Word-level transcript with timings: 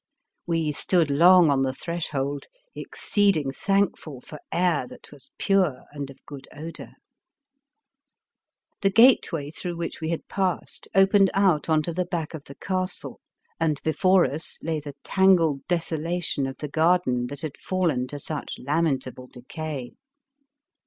We 0.47 0.71
stood 0.71 1.11
long 1.11 1.51
on 1.51 1.61
the 1.61 1.75
thresh 1.75 2.11
old, 2.15 2.47
exceeding 2.73 3.51
thankful 3.51 4.19
for 4.19 4.39
air 4.51 4.87
that 4.87 5.11
was 5.11 5.29
pure 5.37 5.83
and 5.91 6.09
of 6.09 6.25
good 6.25 6.47
odour. 6.51 6.63
4 6.63 6.65
o 6.65 6.93
The 8.81 8.81
Fearsome 8.81 8.81
Island 8.81 8.81
The 8.81 8.89
gateway 8.89 9.51
through 9.51 9.77
which 9.77 10.01
we 10.01 10.09
had 10.09 10.27
passed 10.27 10.87
opened 10.95 11.29
out 11.35 11.69
on 11.69 11.83
to 11.83 11.93
the 11.93 12.05
back 12.05 12.33
of 12.33 12.45
the 12.45 12.55
castle, 12.55 13.19
and 13.59 13.79
before 13.83 14.25
us 14.25 14.57
lay 14.63 14.79
the 14.79 14.95
tan 15.03 15.35
gled 15.35 15.67
desolation 15.67 16.47
of 16.47 16.57
the 16.57 16.67
garden 16.67 17.27
that 17.27 17.41
had 17.41 17.55
fallen 17.57 18.07
to 18.07 18.17
such 18.17 18.55
lamentable 18.57 19.27
decay. 19.27 19.91